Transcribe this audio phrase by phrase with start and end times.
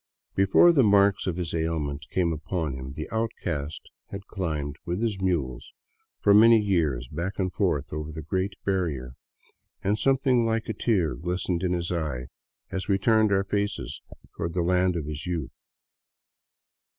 [0.33, 5.21] Before the marks of his ailment came upon him the outcast had climbed with his
[5.21, 5.73] mules
[6.19, 9.13] for many years back and forth over the great barrier,
[9.83, 12.29] and something like a tear glistened in his eye
[12.71, 14.01] as we turned our faces
[14.35, 15.53] toward the land of his youth.